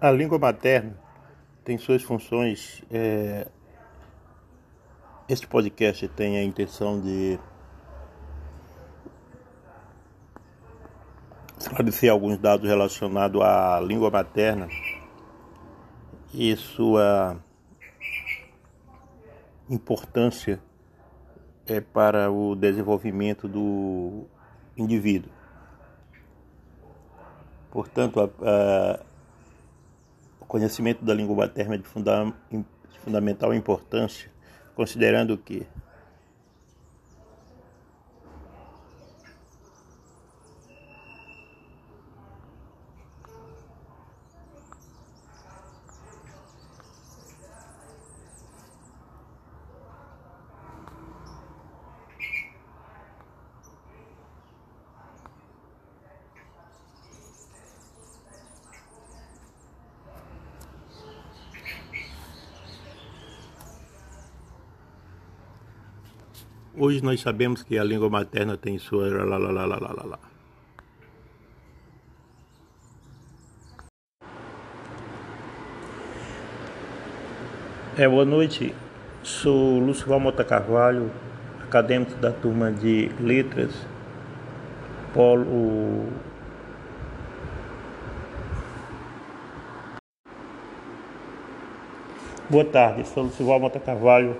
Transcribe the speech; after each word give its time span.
A 0.00 0.10
língua 0.10 0.38
materna 0.38 0.96
tem 1.62 1.76
suas 1.76 2.02
funções. 2.02 2.82
É... 2.90 3.46
Este 5.28 5.46
podcast 5.46 6.08
tem 6.08 6.38
a 6.38 6.42
intenção 6.42 6.98
de 6.98 7.38
esclarecer 11.58 12.10
alguns 12.10 12.38
dados 12.38 12.66
relacionados 12.66 13.42
à 13.42 13.78
língua 13.78 14.10
materna 14.10 14.68
e 16.32 16.56
sua 16.56 17.36
importância 19.68 20.62
é, 21.66 21.78
para 21.78 22.30
o 22.30 22.56
desenvolvimento 22.56 23.46
do 23.46 24.24
indivíduo. 24.78 25.30
Portanto, 27.70 28.18
a, 28.18 28.24
a 28.24 29.09
conhecimento 30.50 31.04
da 31.04 31.14
língua 31.14 31.36
materna 31.36 31.76
é 31.76 31.78
de, 31.78 31.84
funda 31.84 32.24
de 32.50 32.98
fundamental 32.98 33.54
importância, 33.54 34.28
considerando 34.74 35.38
que 35.38 35.64
Hoje 66.78 67.02
nós 67.02 67.20
sabemos 67.20 67.64
que 67.64 67.76
a 67.76 67.82
língua 67.82 68.08
materna 68.08 68.56
tem 68.56 68.78
sua. 68.78 69.08
Lá, 69.24 69.36
lá, 69.36 69.50
lá, 69.50 69.66
lá, 69.66 69.76
lá, 69.76 70.04
lá. 70.04 70.18
É, 77.98 78.08
boa 78.08 78.24
noite. 78.24 78.72
Sou 79.22 79.80
Lúcio 79.80 80.06
Valmota 80.06 80.44
Carvalho, 80.44 81.10
acadêmico 81.62 82.14
da 82.16 82.30
turma 82.30 82.70
de 82.70 83.10
Letras, 83.20 83.74
Polo. 85.12 86.06
Boa 92.48 92.64
tarde, 92.64 93.06
sou 93.08 93.24
Lúcio 93.24 93.44
Valmota 93.44 93.80
Carvalho, 93.80 94.36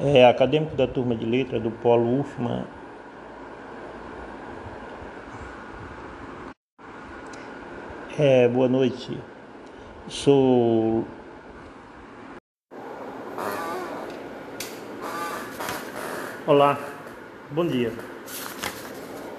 é 0.00 0.24
acadêmico 0.24 0.76
da 0.76 0.86
turma 0.86 1.14
de 1.14 1.26
letra 1.26 1.58
do 1.58 1.70
Polo 1.70 2.20
UFMA. 2.20 2.66
É, 8.16 8.48
boa 8.48 8.68
noite. 8.68 9.18
Sou 10.08 11.04
Olá, 16.46 16.78
bom 17.50 17.66
dia. 17.66 17.92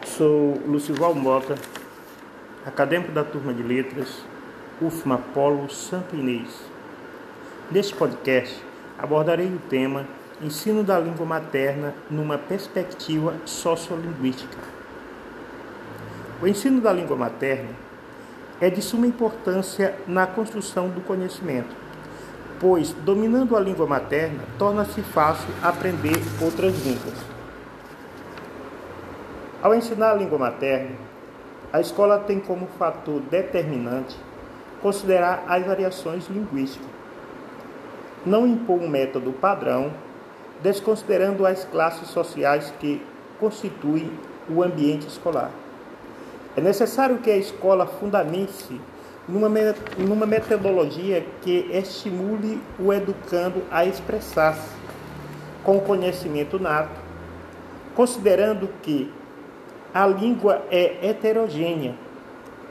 Sou 0.05 0.59
Lucival 0.67 1.15
Mota, 1.15 1.55
acadêmico 2.65 3.11
da 3.11 3.23
turma 3.23 3.53
de 3.53 3.63
letras 3.63 4.23
UFMA 4.81 5.17
Polo 5.33 5.69
Santo 5.69 6.15
Inês. 6.15 6.63
Neste 7.71 7.95
podcast 7.95 8.63
abordarei 8.97 9.47
o 9.47 9.59
tema 9.69 10.05
Ensino 10.41 10.85
da 10.85 10.97
língua 10.97 11.25
materna 11.25 11.93
numa 12.09 12.37
perspectiva 12.37 13.33
sociolinguística. 13.43 14.57
O 16.41 16.47
ensino 16.47 16.79
da 16.79 16.93
língua 16.93 17.17
materna 17.17 17.71
é 18.61 18.69
de 18.69 18.81
suma 18.81 19.05
importância 19.05 19.95
na 20.07 20.25
construção 20.25 20.87
do 20.87 21.01
conhecimento, 21.01 21.75
pois, 22.57 22.93
dominando 22.93 23.57
a 23.57 23.59
língua 23.59 23.85
materna, 23.85 24.39
torna-se 24.57 25.01
fácil 25.01 25.53
aprender 25.61 26.15
outras 26.41 26.73
línguas. 26.85 27.17
Ao 29.61 29.75
ensinar 29.75 30.11
a 30.11 30.15
língua 30.15 30.39
materna, 30.39 30.95
a 31.73 31.81
escola 31.81 32.17
tem 32.17 32.39
como 32.39 32.67
fator 32.79 33.19
determinante 33.29 34.17
considerar 34.81 35.43
as 35.49 35.65
variações 35.65 36.29
linguísticas. 36.29 36.87
Não 38.25 38.47
impor 38.47 38.79
um 38.79 38.87
método 38.87 39.33
padrão 39.33 39.91
desconsiderando 40.61 41.45
as 41.45 41.63
classes 41.65 42.09
sociais 42.09 42.73
que 42.79 43.01
constituem 43.39 44.11
o 44.49 44.63
ambiente 44.63 45.07
escolar. 45.07 45.51
É 46.55 46.61
necessário 46.61 47.17
que 47.19 47.29
a 47.29 47.37
escola 47.37 47.85
fundamente-se 47.85 48.79
numa, 49.27 49.49
numa 49.97 50.25
metodologia 50.25 51.25
que 51.41 51.69
estimule 51.71 52.59
o 52.79 52.91
educando 52.91 53.61
a 53.71 53.85
expressar-se 53.85 54.79
com 55.63 55.79
conhecimento 55.79 56.59
nato, 56.59 56.99
considerando 57.95 58.69
que 58.81 59.11
a 59.93 60.05
língua 60.07 60.63
é 60.71 61.09
heterogênea, 61.09 61.95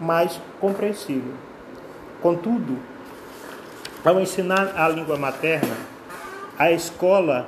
mas 0.01 0.41
compreensível. 0.61 1.35
Contudo, 2.21 2.79
ao 4.05 4.21
ensinar 4.21 4.75
a 4.77 4.89
língua 4.89 5.17
materna, 5.17 5.77
a 6.59 6.73
escola 6.73 7.47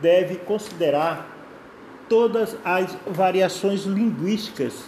deve 0.00 0.36
considerar 0.36 1.28
todas 2.08 2.56
as 2.64 2.96
variações 3.06 3.84
linguísticas 3.84 4.84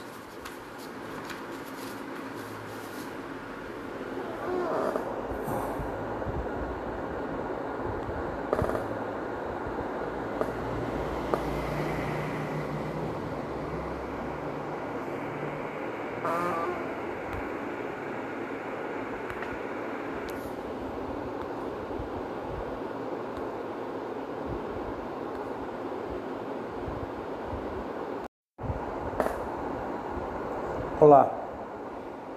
Olá, 31.07 31.31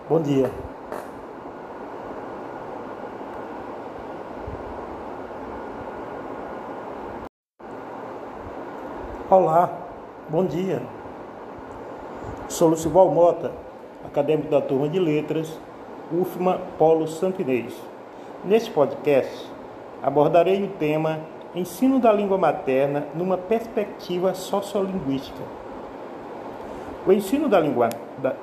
bom 0.07 0.22
dia. 0.22 0.52
Olá, 9.28 9.72
bom 10.30 10.46
dia. 10.46 10.84
Sou 12.47 12.68
Lucival 12.68 13.09
Mota, 13.09 13.52
acadêmico 14.06 14.52
da 14.52 14.62
turma 14.62 14.88
de 14.88 15.00
letras, 15.00 15.59
UFMA 16.12 16.62
Polo 16.78 17.07
Santo 17.07 17.41
Inês. 17.41 17.74
Neste 18.46 18.69
podcast, 18.69 19.51
abordarei 20.03 20.63
o 20.63 20.68
tema 20.68 21.22
Ensino 21.56 22.00
da 22.00 22.13
língua 22.13 22.38
materna 22.38 23.07
numa 23.16 23.36
perspectiva 23.36 24.36
sociolinguística. 24.36 25.41
O 27.07 27.12
ensino 27.12 27.50
da 27.50 27.59
língua 27.59 27.90
da, 28.19 28.36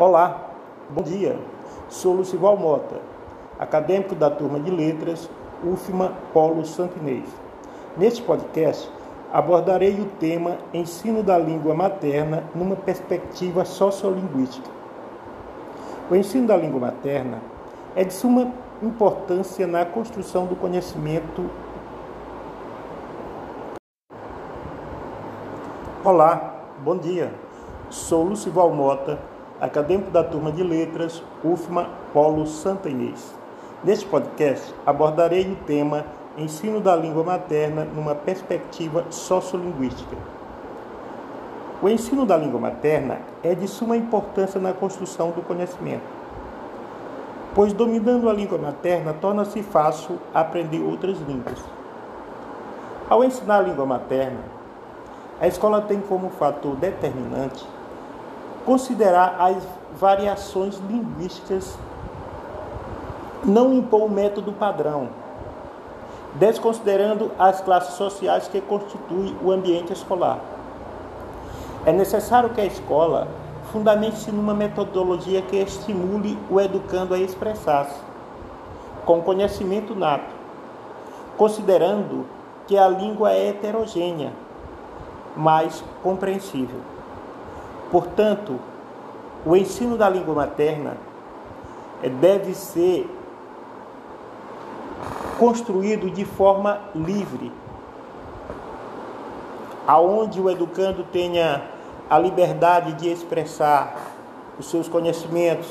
Olá, 0.00 0.52
bom 0.88 1.02
dia. 1.02 1.36
Sou 1.88 2.14
Lucival 2.14 2.56
Mota, 2.56 3.00
acadêmico 3.58 4.14
da 4.14 4.30
turma 4.30 4.60
de 4.60 4.70
letras 4.70 5.28
UFMA 5.64 6.12
Polo 6.32 6.64
Santinês. 6.64 7.28
Neste 7.96 8.22
podcast, 8.22 8.88
abordarei 9.32 10.00
o 10.00 10.04
tema 10.20 10.58
Ensino 10.72 11.20
da 11.20 11.36
língua 11.36 11.74
materna 11.74 12.44
numa 12.54 12.76
perspectiva 12.76 13.64
sociolinguística. 13.64 14.70
O 16.08 16.14
ensino 16.14 16.46
da 16.46 16.56
língua 16.56 16.78
materna 16.78 17.40
é 17.96 18.04
de 18.04 18.12
suma 18.12 18.52
importância 18.80 19.66
na 19.66 19.84
construção 19.84 20.46
do 20.46 20.54
conhecimento. 20.54 21.50
Olá, 26.04 26.54
bom 26.84 26.96
dia. 26.96 27.32
Sou 27.90 28.22
Lucival 28.22 28.70
Mota, 28.70 29.18
acadêmico 29.60 30.10
da 30.10 30.22
turma 30.22 30.52
de 30.52 30.62
letras 30.62 31.22
UFMA 31.42 31.88
Polo 32.12 32.46
Santa 32.46 32.88
Inês. 32.88 33.34
Neste 33.82 34.06
podcast 34.06 34.72
abordarei 34.86 35.50
o 35.52 35.56
tema 35.66 36.04
Ensino 36.36 36.80
da 36.80 36.94
língua 36.94 37.24
materna 37.24 37.84
numa 37.84 38.14
perspectiva 38.14 39.04
sociolinguística. 39.10 40.16
O 41.82 41.88
ensino 41.88 42.24
da 42.24 42.36
língua 42.36 42.60
materna 42.60 43.18
é 43.42 43.54
de 43.54 43.66
suma 43.66 43.96
importância 43.96 44.60
na 44.60 44.72
construção 44.72 45.30
do 45.30 45.42
conhecimento, 45.42 46.02
pois 47.54 47.72
dominando 47.72 48.28
a 48.28 48.32
língua 48.32 48.58
materna 48.58 49.12
torna-se 49.12 49.62
fácil 49.62 50.18
aprender 50.32 50.80
outras 50.80 51.18
línguas. 51.20 51.58
Ao 53.10 53.24
ensinar 53.24 53.58
a 53.58 53.62
língua 53.62 53.86
materna, 53.86 54.40
a 55.40 55.46
escola 55.48 55.80
tem 55.80 56.00
como 56.00 56.30
fator 56.30 56.76
determinante 56.76 57.64
considerar 58.68 59.36
as 59.40 59.66
variações 59.98 60.76
linguísticas, 60.90 61.74
não 63.42 63.72
impor 63.72 64.02
o 64.02 64.10
método 64.10 64.52
padrão, 64.52 65.08
desconsiderando 66.34 67.32
as 67.38 67.62
classes 67.62 67.94
sociais 67.94 68.46
que 68.46 68.60
constituem 68.60 69.34
o 69.42 69.50
ambiente 69.50 69.94
escolar. 69.94 70.40
É 71.86 71.92
necessário 71.92 72.50
que 72.50 72.60
a 72.60 72.66
escola 72.66 73.26
fundamente-se 73.72 74.30
numa 74.30 74.52
metodologia 74.52 75.40
que 75.40 75.56
estimule 75.56 76.38
o 76.50 76.60
educando 76.60 77.14
a 77.14 77.18
expressar-se, 77.18 77.98
com 79.06 79.22
conhecimento 79.22 79.94
nato, 79.94 80.34
considerando 81.38 82.26
que 82.66 82.76
a 82.76 82.86
língua 82.86 83.32
é 83.32 83.48
heterogênea, 83.48 84.30
mas 85.34 85.82
compreensível. 86.02 86.97
Portanto, 87.90 88.58
o 89.44 89.56
ensino 89.56 89.96
da 89.96 90.08
língua 90.08 90.34
materna 90.34 90.96
deve 92.20 92.54
ser 92.54 93.08
construído 95.38 96.10
de 96.10 96.24
forma 96.24 96.80
livre, 96.94 97.52
aonde 99.86 100.40
o 100.40 100.50
educando 100.50 101.04
tenha 101.04 101.62
a 102.10 102.18
liberdade 102.18 102.94
de 102.94 103.08
expressar 103.08 103.94
os 104.58 104.68
seus 104.68 104.88
conhecimentos 104.88 105.68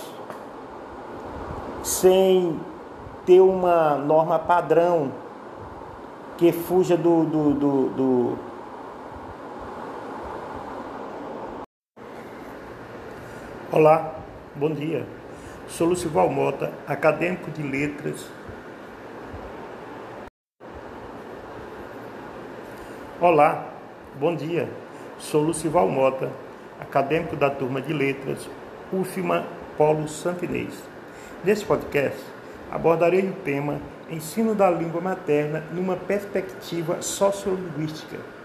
sem 1.84 2.60
ter 3.26 3.42
uma 3.42 3.96
norma 3.96 4.40
padrão 4.40 5.12
que 6.38 6.52
fuja 6.52 6.96
do, 6.96 7.24
do, 7.26 7.54
do, 7.54 7.90
do 7.90 8.38
Olá, 13.80 14.12
bom 14.56 14.72
dia. 14.72 15.06
Sou 15.68 15.90
Lucival 15.90 16.32
Mota, 16.32 16.74
acadêmico 16.88 17.52
de 17.52 17.62
letras 17.62 18.28
Olá, 23.22 23.68
bom 24.20 24.36
dia. 24.36 24.68
Sou 25.20 25.44
Lucival 25.44 25.88
Mota, 25.88 26.32
acadêmico 26.80 27.36
da 27.36 27.52
turma 27.52 27.80
de 27.80 27.94
letras 27.94 28.50
UFMA 28.92 29.46
Polo 29.78 30.08
Santinês. 30.08 30.74
Neste 31.44 31.64
podcast, 31.64 32.20
abordarei 32.72 33.30
o 33.30 33.34
tema 33.34 33.80
Ensino 34.10 34.56
da 34.56 34.72
língua 34.72 35.02
materna 35.02 35.64
numa 35.72 35.96
perspectiva 35.96 37.00
sociolinguística. 37.04 38.37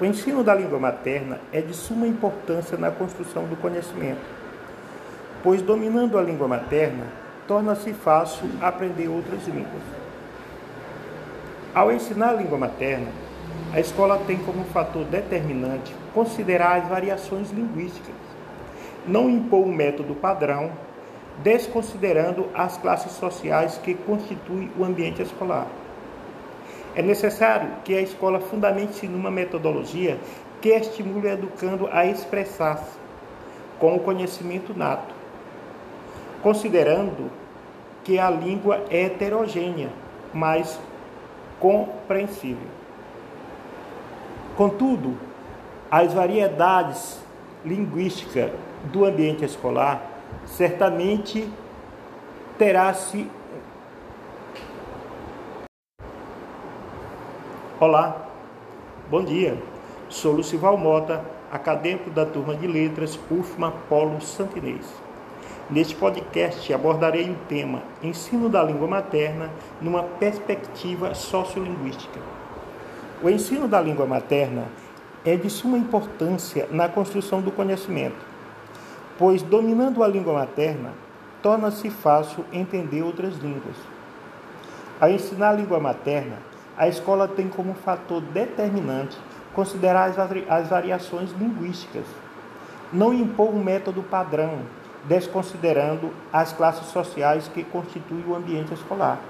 O 0.00 0.04
ensino 0.06 0.42
da 0.42 0.54
língua 0.54 0.78
materna 0.78 1.38
é 1.52 1.60
de 1.60 1.74
suma 1.74 2.06
importância 2.06 2.78
na 2.78 2.90
construção 2.90 3.44
do 3.44 3.54
conhecimento, 3.54 4.24
pois 5.42 5.60
dominando 5.60 6.16
a 6.16 6.22
língua 6.22 6.48
materna, 6.48 7.04
torna-se 7.46 7.92
fácil 7.92 8.48
aprender 8.62 9.08
outras 9.08 9.46
línguas. 9.46 9.82
Ao 11.74 11.92
ensinar 11.92 12.30
a 12.30 12.32
língua 12.32 12.56
materna, 12.56 13.08
a 13.74 13.78
escola 13.78 14.18
tem 14.26 14.38
como 14.38 14.64
fator 14.64 15.04
determinante 15.04 15.94
considerar 16.14 16.80
as 16.80 16.88
variações 16.88 17.50
linguísticas, 17.50 18.14
não 19.06 19.28
impor 19.28 19.66
um 19.66 19.72
método 19.72 20.14
padrão, 20.14 20.72
desconsiderando 21.42 22.48
as 22.54 22.78
classes 22.78 23.12
sociais 23.12 23.76
que 23.76 23.92
constituem 23.92 24.70
o 24.78 24.82
ambiente 24.82 25.20
escolar. 25.20 25.66
É 26.94 27.02
necessário 27.02 27.70
que 27.84 27.94
a 27.94 28.00
escola 28.00 28.40
fundamente-se 28.40 29.06
numa 29.06 29.30
metodologia 29.30 30.18
que 30.60 30.70
estimule 30.70 31.28
o 31.28 31.30
educando 31.30 31.88
a 31.90 32.04
expressar-se 32.04 32.98
com 33.78 33.96
o 33.96 34.00
conhecimento 34.00 34.76
nato, 34.76 35.14
considerando 36.42 37.30
que 38.04 38.18
a 38.18 38.28
língua 38.28 38.84
é 38.90 39.04
heterogênea, 39.04 39.88
mas 40.34 40.78
compreensível. 41.58 42.68
Contudo, 44.56 45.16
as 45.90 46.12
variedades 46.12 47.20
linguísticas 47.64 48.50
do 48.92 49.04
ambiente 49.04 49.44
escolar 49.44 50.02
certamente 50.46 51.48
terá-se. 52.58 53.26
Olá, 57.80 58.26
bom 59.08 59.24
dia. 59.24 59.56
Sou 60.10 60.34
Lucival 60.34 60.76
Mota, 60.76 61.24
acadêmico 61.50 62.10
da 62.10 62.26
turma 62.26 62.54
de 62.54 62.66
letras 62.66 63.18
UFMA 63.30 63.72
Polo 63.88 64.20
Santinês. 64.20 64.86
Neste 65.70 65.94
podcast 65.94 66.70
abordarei 66.74 67.30
o 67.30 67.36
tema 67.48 67.80
Ensino 68.02 68.50
da 68.50 68.62
língua 68.62 68.86
materna 68.86 69.48
numa 69.80 70.02
perspectiva 70.02 71.14
sociolinguística. 71.14 72.20
O 73.22 73.30
ensino 73.30 73.66
da 73.66 73.80
língua 73.80 74.04
materna 74.04 74.66
é 75.24 75.34
de 75.34 75.48
suma 75.48 75.78
importância 75.78 76.68
na 76.70 76.86
construção 76.86 77.40
do 77.40 77.50
conhecimento, 77.50 78.26
pois 79.18 79.40
dominando 79.40 80.04
a 80.04 80.06
língua 80.06 80.34
materna, 80.34 80.92
torna-se 81.42 81.88
fácil 81.88 82.44
entender 82.52 83.00
outras 83.00 83.38
línguas. 83.38 83.76
Ao 85.00 85.08
ensinar 85.08 85.48
a 85.48 85.54
língua 85.54 85.80
materna, 85.80 86.49
a 86.80 86.88
escola 86.88 87.28
tem 87.28 87.46
como 87.46 87.74
fator 87.74 88.22
determinante 88.22 89.14
considerar 89.54 90.14
as 90.48 90.68
variações 90.70 91.30
linguísticas, 91.32 92.06
não 92.90 93.12
impor 93.12 93.50
um 93.50 93.62
método 93.62 94.02
padrão 94.02 94.60
desconsiderando 95.04 96.10
as 96.32 96.54
classes 96.54 96.86
sociais 96.86 97.48
que 97.48 97.64
constituem 97.64 98.24
o 98.26 98.34
ambiente 98.34 98.72
escolar. 98.72 99.20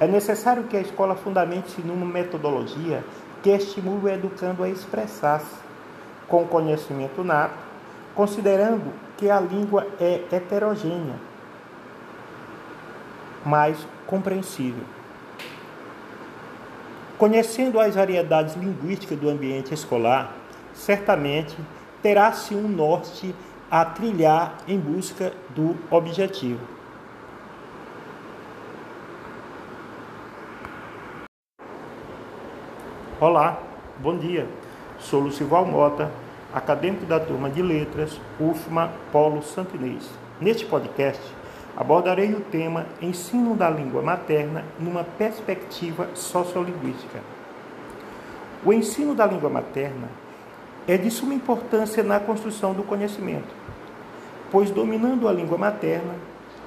É 0.00 0.06
necessário 0.06 0.64
que 0.64 0.78
a 0.78 0.80
escola 0.80 1.14
fundamente-se 1.14 1.82
numa 1.82 2.06
metodologia 2.06 3.04
que 3.42 3.50
estimule 3.50 4.06
o 4.06 4.08
educando 4.08 4.62
a 4.62 4.68
expressar-se 4.70 5.56
com 6.26 6.46
conhecimento 6.46 7.22
nato, 7.22 7.58
considerando 8.14 8.90
que 9.18 9.28
a 9.28 9.38
língua 9.38 9.86
é 10.00 10.24
heterogênea, 10.32 11.16
mas 13.44 13.86
compreensível. 14.06 14.99
Conhecendo 17.20 17.78
as 17.78 17.96
variedades 17.96 18.54
linguísticas 18.54 19.18
do 19.18 19.28
ambiente 19.28 19.74
escolar, 19.74 20.34
certamente 20.72 21.54
terá-se 22.02 22.54
um 22.54 22.66
norte 22.66 23.34
a 23.70 23.84
trilhar 23.84 24.56
em 24.66 24.78
busca 24.78 25.30
do 25.50 25.76
objetivo. 25.90 26.66
Olá, 33.20 33.60
bom 33.98 34.16
dia. 34.16 34.48
Sou 34.98 35.20
Lucival 35.20 35.66
Mota, 35.66 36.10
acadêmico 36.54 37.04
da 37.04 37.20
turma 37.20 37.50
de 37.50 37.60
letras 37.60 38.18
UFMA 38.40 38.90
Polo 39.12 39.42
Santinês. 39.42 40.08
Neste 40.40 40.64
podcast, 40.64 41.20
abordarei 41.76 42.34
o 42.34 42.40
tema 42.40 42.86
Ensino 43.00 43.54
da 43.54 43.70
língua 43.70 44.02
materna 44.02 44.64
numa 44.78 45.04
perspectiva 45.04 46.08
sociolinguística. 46.14 47.20
O 48.64 48.72
ensino 48.72 49.14
da 49.14 49.26
língua 49.26 49.48
materna 49.48 50.08
é 50.86 50.96
de 50.96 51.10
suma 51.10 51.34
importância 51.34 52.02
na 52.02 52.20
construção 52.20 52.74
do 52.74 52.82
conhecimento 52.82 53.60
pois 54.50 54.70
dominando 54.70 55.28
a 55.28 55.32
língua 55.32 55.56
materna, 55.56 56.14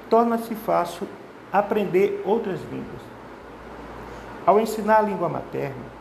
torna-se 0.10 0.56
fácil 0.56 1.08
aprender 1.52 2.22
outras 2.26 2.60
línguas. 2.72 3.02
Ao 4.46 4.60
ensinar 4.60 5.00
a 5.00 5.02
língua 5.02 5.30
materna, 5.30 5.94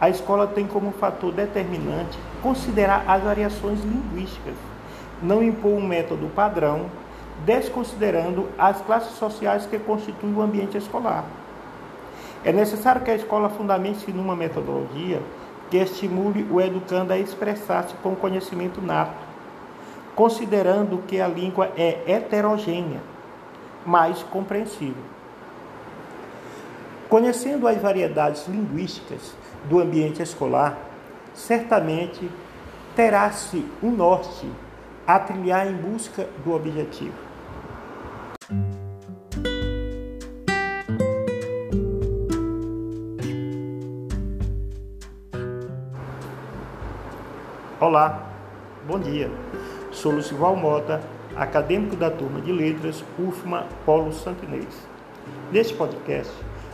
a 0.00 0.08
escola 0.08 0.46
tem 0.46 0.66
como 0.66 0.92
fator 0.92 1.32
determinante 1.32 2.18
considerar 2.42 3.04
as 3.06 3.22
variações 3.22 3.80
linguísticas, 3.80 4.54
não 5.22 5.42
impor 5.42 5.72
um 5.72 5.86
método 5.86 6.30
padrão, 6.34 6.86
desconsiderando 7.44 8.48
as 8.58 8.80
classes 8.82 9.16
sociais 9.16 9.66
que 9.66 9.78
constituem 9.78 10.34
o 10.34 10.42
ambiente 10.42 10.76
escolar. 10.76 11.24
É 12.44 12.52
necessário 12.52 13.02
que 13.02 13.10
a 13.10 13.14
escola 13.14 13.50
fundamente-se 13.50 14.12
numa 14.12 14.34
metodologia 14.34 15.20
que 15.70 15.76
estimule 15.76 16.46
o 16.50 16.60
educando 16.60 17.12
a 17.12 17.18
expressar-se 17.18 17.94
com 18.02 18.16
conhecimento 18.16 18.80
nato, 18.80 19.14
considerando 20.16 21.02
que 21.06 21.20
a 21.20 21.28
língua 21.28 21.70
é 21.76 22.02
heterogênea, 22.06 23.00
mas 23.86 24.22
compreensível. 24.22 25.02
Conhecendo 27.08 27.68
as 27.68 27.76
variedades 27.76 28.46
linguísticas 28.46 29.34
do 29.68 29.80
ambiente 29.80 30.22
escolar, 30.22 30.78
certamente 31.34 32.30
terá-se 32.96 33.64
um 33.82 33.90
norte 33.90 34.48
a 35.06 35.18
trilhar 35.18 35.66
em 35.66 35.74
busca 35.74 36.28
do 36.44 36.54
objetivo. 36.54 37.29
Olá, 47.80 48.26
bom 48.86 48.98
dia. 48.98 49.30
Sou 49.90 50.12
Lucival 50.12 50.54
Mota, 50.54 51.00
acadêmico 51.34 51.96
da 51.96 52.10
turma 52.10 52.38
de 52.42 52.52
letras 52.52 53.02
UFMA 53.18 53.64
Polo 53.86 54.12
Santinês. 54.12 54.86
Neste 55.50 55.72
podcast, 55.72 56.30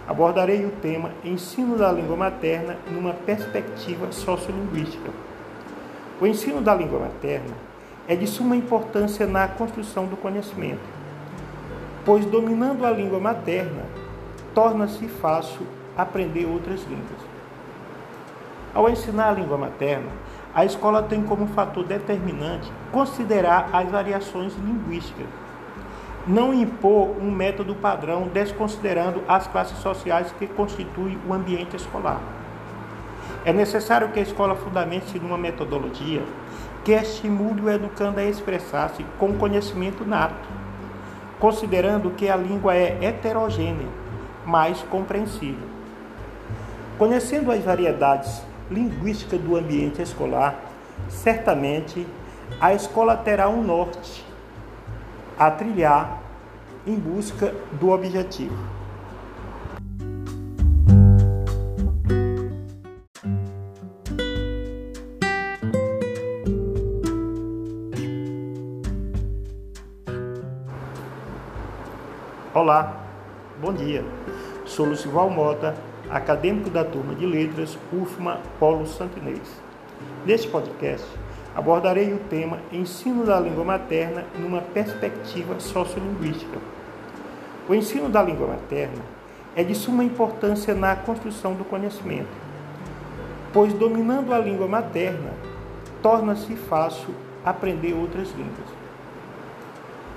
abordarei 0.08 0.66
o 0.66 0.72
tema 0.82 1.12
Ensino 1.22 1.78
da 1.78 1.92
língua 1.92 2.16
materna 2.16 2.76
numa 2.90 3.12
perspectiva 3.12 4.10
sociolinguística. 4.10 5.12
O 6.20 6.26
ensino 6.26 6.60
da 6.60 6.74
língua 6.74 6.98
materna 6.98 7.54
é 8.08 8.16
de 8.16 8.26
suma 8.26 8.56
importância 8.56 9.28
na 9.28 9.46
construção 9.46 10.06
do 10.06 10.16
conhecimento, 10.16 10.82
pois 12.04 12.26
dominando 12.26 12.84
a 12.84 12.90
língua 12.90 13.20
materna, 13.20 13.84
torna-se 14.52 15.06
fácil 15.06 15.68
aprender 15.96 16.46
outras 16.46 16.82
línguas. 16.82 17.20
Ao 18.74 18.90
ensinar 18.90 19.28
a 19.28 19.32
língua 19.32 19.56
materna, 19.56 20.10
a 20.56 20.64
escola 20.64 21.04
tem 21.04 21.22
como 21.22 21.46
fator 21.46 21.84
determinante 21.84 22.72
considerar 22.90 23.68
as 23.72 23.88
variações 23.88 24.56
linguísticas 24.56 25.26
não 26.26 26.52
impor 26.52 27.10
um 27.20 27.30
método 27.30 27.74
padrão 27.74 28.28
desconsiderando 28.32 29.22
as 29.28 29.46
classes 29.46 29.78
sociais 29.78 30.34
que 30.38 30.46
constituem 30.46 31.16
o 31.28 31.32
ambiente 31.32 31.76
escolar. 31.76 32.20
É 33.44 33.52
necessário 33.52 34.08
que 34.08 34.18
a 34.18 34.22
escola 34.22 34.56
fundamente 34.56 35.20
numa 35.20 35.38
metodologia 35.38 36.22
que 36.84 36.92
estimule 36.92 37.62
o 37.62 37.70
educando 37.70 38.18
a 38.18 38.24
expressar-se 38.24 39.04
com 39.18 39.34
conhecimento 39.34 40.04
nato, 40.04 40.48
considerando 41.38 42.10
que 42.10 42.28
a 42.28 42.36
língua 42.36 42.74
é 42.74 42.98
heterogênea, 43.04 43.88
mas 44.44 44.82
compreensível. 44.82 45.68
Conhecendo 46.98 47.52
as 47.52 47.62
variedades 47.62 48.42
linguísticas 48.70 49.40
do 49.40 49.56
ambiente 49.56 50.02
escolar, 50.02 50.60
certamente 51.08 52.06
a 52.60 52.72
escola 52.74 53.16
terá 53.16 53.48
um 53.48 53.62
norte 53.62 54.24
a 55.38 55.50
trilhar 55.50 56.20
em 56.86 56.94
busca 56.94 57.54
do 57.80 57.90
objetivo. 57.90 58.56
Olá, 72.54 72.96
bom 73.60 73.72
dia. 73.74 74.02
Sou 74.64 74.86
Lucival 74.86 75.28
Mota, 75.28 75.74
acadêmico 76.10 76.70
da 76.70 76.84
turma 76.84 77.14
de 77.14 77.26
letras 77.26 77.78
UFMA 77.92 78.40
Polo 78.58 78.86
Santinês. 78.86 79.60
Neste 80.24 80.48
podcast, 80.48 81.06
abordarei 81.54 82.12
o 82.12 82.18
tema 82.18 82.58
Ensino 82.72 83.24
da 83.24 83.40
língua 83.40 83.64
materna 83.64 84.24
numa 84.38 84.60
perspectiva 84.60 85.58
sociolinguística. 85.58 86.58
O 87.68 87.74
ensino 87.74 88.08
da 88.08 88.22
língua 88.22 88.46
materna 88.46 89.02
é 89.56 89.64
de 89.64 89.74
suma 89.74 90.04
importância 90.04 90.74
na 90.74 90.94
construção 90.94 91.54
do 91.54 91.64
conhecimento, 91.64 92.28
pois 93.52 93.72
dominando 93.72 94.32
a 94.32 94.38
língua 94.38 94.68
materna, 94.68 95.30
torna-se 96.02 96.54
fácil 96.54 97.14
aprender 97.44 97.94
outras 97.94 98.30
línguas. 98.32 98.68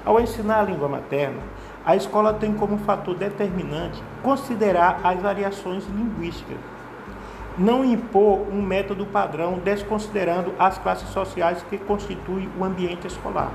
Ao 0.05 0.19
ensinar 0.19 0.59
a 0.59 0.63
língua 0.63 0.87
materna, 0.87 1.41
a 1.89 1.95
escola 1.95 2.35
tem 2.35 2.53
como 2.53 2.77
fator 2.77 3.15
determinante 3.15 3.99
considerar 4.21 4.99
as 5.03 5.19
variações 5.19 5.83
linguísticas 5.87 6.59
não 7.57 7.83
impor 7.83 8.47
um 8.53 8.61
método 8.61 9.07
padrão 9.07 9.57
desconsiderando 9.57 10.53
as 10.59 10.77
classes 10.77 11.09
sociais 11.09 11.65
que 11.67 11.79
constituem 11.79 12.47
o 12.59 12.63
ambiente 12.63 13.07
escolar. 13.07 13.51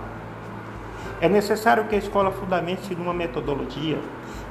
É 1.20 1.28
necessário 1.28 1.84
que 1.84 1.94
a 1.94 1.98
escola 1.98 2.32
fundamente 2.32 2.92
numa 2.96 3.14
metodologia 3.14 4.00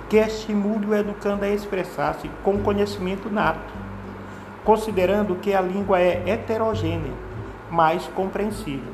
que 0.10 0.16
estimule 0.16 0.86
o 0.86 0.96
educando 0.96 1.44
a 1.44 1.50
expressar-se 1.50 2.32
com 2.42 2.60
conhecimento 2.60 3.30
nato, 3.30 3.74
considerando 4.64 5.36
que 5.36 5.54
a 5.54 5.60
língua 5.60 6.00
é 6.00 6.24
heterogênea, 6.26 7.12
mas 7.70 8.08
compreensível. 8.16 8.94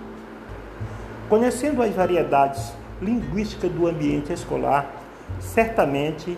Conhecendo 1.29 1.83
as 1.83 1.93
variedades 1.93 2.78
linguísticas 3.01 3.71
do 3.71 3.87
ambiente 3.87 4.33
escolar, 4.33 4.91
certamente 5.39 6.37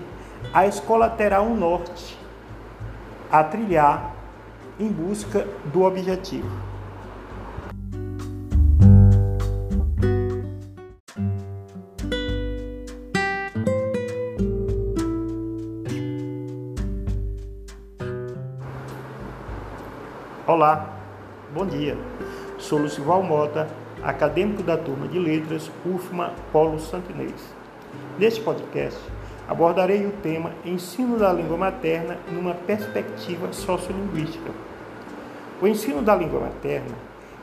a 0.54 0.66
escola 0.66 1.10
terá 1.10 1.42
um 1.42 1.56
norte 1.56 2.18
a 3.32 3.44
trilhar 3.44 4.14
em 4.80 4.88
busca 4.88 5.48
do 5.72 5.84
objetivo. 5.84 6.50
Olá, 20.46 20.90
bom 21.54 21.66
dia. 21.66 21.98
Sou 22.58 22.78
Lucival 22.78 23.24
Mota, 23.24 23.70
acadêmico 24.04 24.64
da 24.64 24.78
turma 24.78 25.08
de 25.08 25.20
letras 25.20 25.72
UFMA 25.86 26.34
Polo 26.52 26.80
Santinês. 26.80 27.54
Neste 28.18 28.42
podcast, 28.42 29.00
abordarei 29.48 30.06
o 30.06 30.12
tema 30.12 30.52
Ensino 30.66 31.18
da 31.18 31.32
língua 31.34 31.58
materna 31.58 32.18
numa 32.32 32.54
perspectiva 32.54 33.52
sociolinguística. 33.52 34.52
O 35.62 35.68
ensino 35.68 36.02
da 36.02 36.16
língua 36.16 36.40
materna 36.40 36.96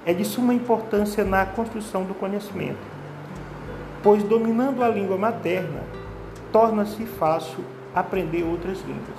é 0.04 0.12
de 0.12 0.24
suma 0.24 0.54
importância 0.54 1.24
na 1.24 1.44
construção 1.46 2.04
do 2.04 2.14
conhecimento, 2.14 2.78
pois 4.02 4.22
dominando 4.22 4.82
a 4.82 4.88
língua 4.88 5.16
materna, 5.16 5.82
torna-se 6.50 7.04
fácil 7.04 7.62
aprender 7.94 8.42
outras 8.42 8.78
línguas. 8.80 9.18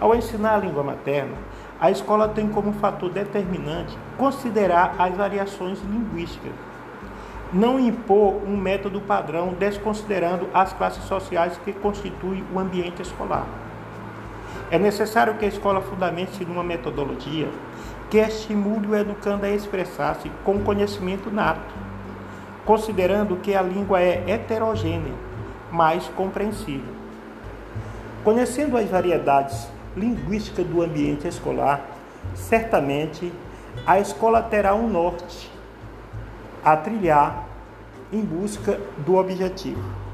Ao 0.00 0.14
ensinar 0.14 0.54
a 0.54 0.58
língua 0.58 0.82
materna, 0.82 1.36
a 1.80 1.90
escola 1.90 2.28
tem 2.28 2.48
como 2.48 2.72
fator 2.74 3.10
determinante 3.10 3.96
considerar 4.16 4.94
as 4.98 5.14
variações 5.14 5.80
linguísticas 5.82 6.52
não 7.52 7.78
impor 7.78 8.42
um 8.46 8.56
método 8.56 9.00
padrão 9.00 9.54
desconsiderando 9.58 10.48
as 10.52 10.72
classes 10.72 11.04
sociais 11.04 11.58
que 11.64 11.72
constituem 11.72 12.44
o 12.52 12.58
ambiente 12.58 13.02
escolar. 13.02 13.46
É 14.70 14.78
necessário 14.78 15.34
que 15.34 15.44
a 15.44 15.48
escola 15.48 15.80
fundamente 15.80 16.44
numa 16.44 16.64
metodologia 16.64 17.48
que 18.10 18.18
estimule 18.18 18.88
o 18.88 18.94
educando 18.94 19.46
a 19.46 19.50
expressar-se 19.50 20.30
com 20.44 20.60
conhecimento 20.60 21.30
nato, 21.30 21.74
considerando 22.64 23.36
que 23.36 23.54
a 23.54 23.62
língua 23.62 24.00
é 24.00 24.24
heterogênea, 24.26 25.14
mas 25.70 26.08
compreensível. 26.16 26.94
Conhecendo 28.24 28.76
as 28.76 28.90
variedades 28.90 29.68
linguísticas 29.96 30.66
do 30.66 30.82
ambiente 30.82 31.26
escolar, 31.26 31.84
certamente 32.34 33.32
a 33.86 33.98
escola 33.98 34.42
terá 34.42 34.74
um 34.74 34.88
norte 34.88 35.50
a 36.64 36.76
trilhar 36.76 37.46
em 38.12 38.20
busca 38.20 38.80
do 39.04 39.16
objetivo. 39.16 40.05